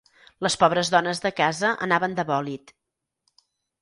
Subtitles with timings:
[0.45, 2.75] Les pobres dones de casa anaven de bòlit.